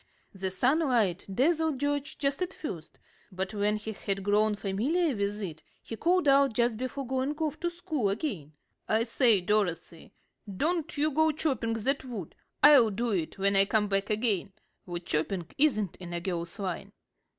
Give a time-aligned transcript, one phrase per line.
[0.33, 2.97] The sunlight dazzled George just at first,
[3.31, 7.59] but when he had grown familiar with it, he called out just before going off
[7.59, 8.53] to school again:
[8.89, 10.11] "I say, Dorothy,
[10.57, 12.33] don't you go chopping that wood.
[12.63, 14.53] I'll do it when I come back again.
[14.87, 16.93] Wood chopping isn't in a girl's line."